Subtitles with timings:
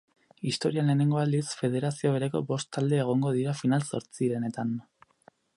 [0.51, 4.77] Historian lehenengo aldiz, federazio bereko bost talde egongo dira final-zortzirenetan.